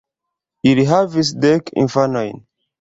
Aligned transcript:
Ili 0.71 0.85
havis 0.93 1.31
dek 1.45 1.71
infanojn. 1.85 2.45